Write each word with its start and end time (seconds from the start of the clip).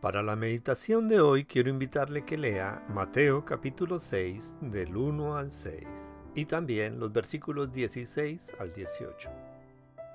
Para 0.00 0.22
la 0.22 0.34
meditación 0.34 1.08
de 1.08 1.20
hoy 1.20 1.44
quiero 1.44 1.68
invitarle 1.68 2.24
que 2.24 2.38
lea 2.38 2.82
Mateo 2.88 3.44
capítulo 3.44 3.98
6 3.98 4.56
del 4.62 4.96
1 4.96 5.36
al 5.36 5.50
6 5.50 5.86
y 6.34 6.46
también 6.46 6.98
los 6.98 7.12
versículos 7.12 7.70
16 7.70 8.56
al 8.58 8.72
18. 8.72 9.30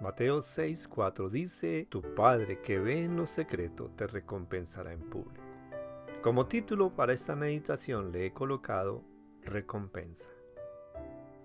Mateo 0.02 0.42
6, 0.42 0.88
4 0.88 1.30
dice, 1.30 1.86
Tu 1.88 2.02
Padre 2.16 2.62
que 2.62 2.80
ve 2.80 3.04
en 3.04 3.16
lo 3.16 3.28
secreto 3.28 3.92
te 3.96 4.08
recompensará 4.08 4.92
en 4.92 5.02
público. 5.02 5.46
Como 6.24 6.48
título 6.48 6.96
para 6.96 7.14
esta 7.14 7.36
meditación 7.36 8.12
le 8.12 8.26
he 8.26 8.34
colocado 8.34 9.04
Recompensa. 9.44 10.32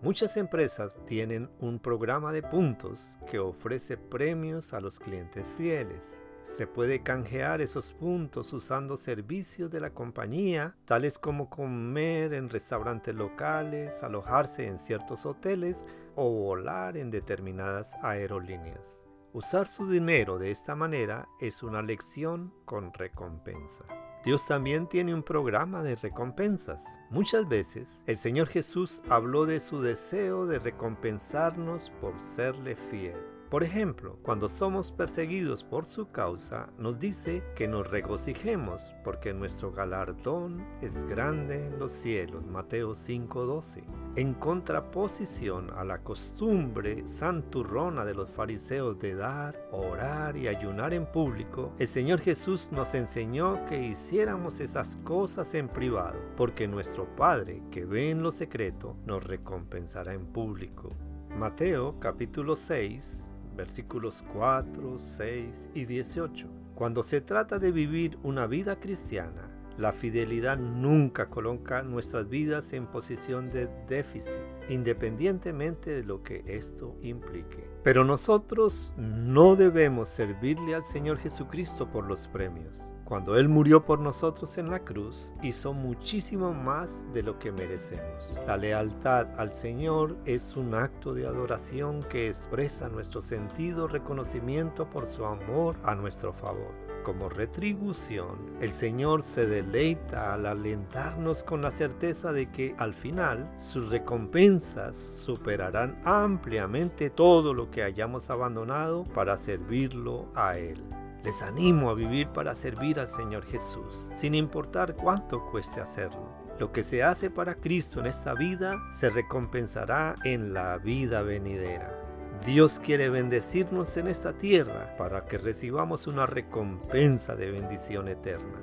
Muchas 0.00 0.38
empresas 0.38 0.96
tienen 1.04 1.50
un 1.58 1.78
programa 1.78 2.32
de 2.32 2.42
puntos 2.42 3.18
que 3.30 3.38
ofrece 3.38 3.98
premios 3.98 4.72
a 4.72 4.80
los 4.80 4.98
clientes 4.98 5.44
fieles 5.58 6.22
se 6.42 6.66
puede 6.66 7.02
canjear 7.02 7.60
esos 7.60 7.92
puntos 7.92 8.52
usando 8.52 8.96
servicios 8.96 9.70
de 9.70 9.80
la 9.80 9.90
compañía, 9.90 10.76
tales 10.84 11.18
como 11.18 11.48
comer 11.48 12.34
en 12.34 12.48
restaurantes 12.48 13.14
locales, 13.14 14.02
alojarse 14.02 14.66
en 14.66 14.78
ciertos 14.78 15.26
hoteles 15.26 15.86
o 16.16 16.30
volar 16.30 16.96
en 16.96 17.10
determinadas 17.10 17.94
aerolíneas. 18.02 19.04
Usar 19.32 19.68
su 19.68 19.88
dinero 19.88 20.38
de 20.38 20.50
esta 20.50 20.74
manera 20.74 21.28
es 21.40 21.62
una 21.62 21.82
lección 21.82 22.52
con 22.64 22.92
recompensa. 22.92 23.84
Dios 24.24 24.46
también 24.46 24.86
tiene 24.86 25.14
un 25.14 25.22
programa 25.22 25.82
de 25.82 25.94
recompensas. 25.94 27.00
Muchas 27.08 27.48
veces 27.48 28.02
el 28.06 28.16
Señor 28.16 28.48
Jesús 28.48 29.02
habló 29.08 29.46
de 29.46 29.60
su 29.60 29.80
deseo 29.80 30.46
de 30.46 30.58
recompensarnos 30.58 31.90
por 32.00 32.18
serle 32.18 32.76
fiel. 32.76 33.39
Por 33.50 33.64
ejemplo, 33.64 34.16
cuando 34.22 34.48
somos 34.48 34.92
perseguidos 34.92 35.64
por 35.64 35.84
su 35.84 36.12
causa, 36.12 36.68
nos 36.78 37.00
dice 37.00 37.42
que 37.56 37.66
nos 37.66 37.90
regocijemos 37.90 38.94
porque 39.02 39.34
nuestro 39.34 39.72
galardón 39.72 40.64
es 40.80 41.02
grande 41.02 41.66
en 41.66 41.80
los 41.80 41.90
cielos. 41.90 42.46
Mateo 42.46 42.94
5:12. 42.94 43.82
En 44.14 44.34
contraposición 44.34 45.72
a 45.72 45.82
la 45.82 45.98
costumbre 45.98 47.08
santurrona 47.08 48.04
de 48.04 48.14
los 48.14 48.30
fariseos 48.30 49.00
de 49.00 49.16
dar, 49.16 49.60
orar 49.72 50.36
y 50.36 50.46
ayunar 50.46 50.94
en 50.94 51.06
público, 51.06 51.72
el 51.80 51.88
Señor 51.88 52.20
Jesús 52.20 52.70
nos 52.70 52.94
enseñó 52.94 53.64
que 53.66 53.84
hiciéramos 53.84 54.60
esas 54.60 54.94
cosas 54.98 55.54
en 55.54 55.68
privado, 55.68 56.20
porque 56.36 56.68
nuestro 56.68 57.04
Padre 57.16 57.64
que 57.72 57.84
ve 57.84 58.10
en 58.10 58.22
lo 58.22 58.30
secreto 58.30 58.94
nos 59.06 59.24
recompensará 59.24 60.14
en 60.14 60.26
público. 60.26 60.88
Mateo 61.36 61.98
capítulo 61.98 62.54
6 62.54 63.36
versículos 63.60 64.24
4, 64.32 64.98
6 64.98 65.70
y 65.74 65.84
18. 65.84 66.48
Cuando 66.74 67.02
se 67.02 67.20
trata 67.20 67.58
de 67.58 67.70
vivir 67.70 68.18
una 68.22 68.46
vida 68.46 68.80
cristiana, 68.80 69.50
la 69.78 69.92
fidelidad 69.92 70.58
nunca 70.58 71.30
coloca 71.30 71.82
nuestras 71.82 72.28
vidas 72.28 72.72
en 72.72 72.86
posición 72.86 73.50
de 73.50 73.68
déficit, 73.88 74.40
independientemente 74.68 75.90
de 75.90 76.04
lo 76.04 76.22
que 76.22 76.42
esto 76.46 76.96
implique. 77.02 77.68
Pero 77.82 78.04
nosotros 78.04 78.92
no 78.96 79.56
debemos 79.56 80.08
servirle 80.08 80.74
al 80.74 80.84
Señor 80.84 81.18
Jesucristo 81.18 81.90
por 81.90 82.06
los 82.06 82.28
premios. 82.28 82.92
Cuando 83.10 83.36
Él 83.36 83.48
murió 83.48 83.84
por 83.84 83.98
nosotros 83.98 84.56
en 84.58 84.70
la 84.70 84.84
cruz, 84.84 85.34
hizo 85.42 85.72
muchísimo 85.72 86.52
más 86.54 87.12
de 87.12 87.24
lo 87.24 87.40
que 87.40 87.50
merecemos. 87.50 88.38
La 88.46 88.56
lealtad 88.56 89.26
al 89.36 89.52
Señor 89.52 90.16
es 90.26 90.56
un 90.56 90.74
acto 90.74 91.12
de 91.12 91.26
adoración 91.26 92.04
que 92.04 92.28
expresa 92.28 92.88
nuestro 92.88 93.20
sentido 93.20 93.88
reconocimiento 93.88 94.88
por 94.88 95.08
su 95.08 95.24
amor 95.24 95.74
a 95.82 95.96
nuestro 95.96 96.32
favor. 96.32 96.89
Como 97.02 97.30
retribución, 97.30 98.56
el 98.60 98.72
Señor 98.72 99.22
se 99.22 99.46
deleita 99.46 100.34
al 100.34 100.44
alentarnos 100.44 101.42
con 101.42 101.62
la 101.62 101.70
certeza 101.70 102.30
de 102.32 102.50
que 102.50 102.74
al 102.78 102.92
final 102.92 103.50
sus 103.56 103.90
recompensas 103.90 104.96
superarán 104.96 106.00
ampliamente 106.04 107.08
todo 107.08 107.54
lo 107.54 107.70
que 107.70 107.82
hayamos 107.82 108.28
abandonado 108.28 109.04
para 109.04 109.38
servirlo 109.38 110.28
a 110.34 110.58
Él. 110.58 110.82
Les 111.24 111.42
animo 111.42 111.90
a 111.90 111.94
vivir 111.94 112.28
para 112.28 112.54
servir 112.54 113.00
al 113.00 113.08
Señor 113.08 113.44
Jesús, 113.44 114.10
sin 114.14 114.34
importar 114.34 114.94
cuánto 114.94 115.46
cueste 115.50 115.80
hacerlo. 115.80 116.28
Lo 116.58 116.70
que 116.70 116.82
se 116.82 117.02
hace 117.02 117.30
para 117.30 117.54
Cristo 117.54 118.00
en 118.00 118.06
esta 118.06 118.34
vida 118.34 118.78
se 118.92 119.08
recompensará 119.08 120.14
en 120.24 120.52
la 120.52 120.76
vida 120.76 121.22
venidera. 121.22 121.99
Dios 122.44 122.80
quiere 122.80 123.10
bendecirnos 123.10 123.98
en 123.98 124.08
esta 124.08 124.32
tierra 124.32 124.94
para 124.96 125.26
que 125.26 125.36
recibamos 125.36 126.06
una 126.06 126.24
recompensa 126.24 127.36
de 127.36 127.50
bendición 127.50 128.08
eterna. 128.08 128.58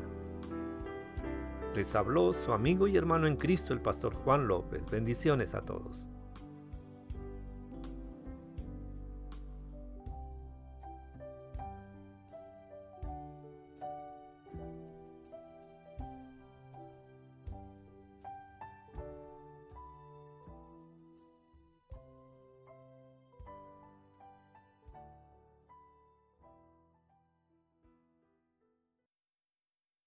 Les 1.76 1.96
habló 1.96 2.34
su 2.34 2.54
amigo 2.54 2.88
y 2.88 2.98
hermano 2.98 3.28
en 3.28 3.36
Cristo, 3.36 3.74
el 3.74 3.82
pastor 3.82 4.16
Juan 4.16 4.48
López. 4.48 4.82
Bendiciones 4.90 5.54
a 5.54 5.62
todos. 5.62 6.08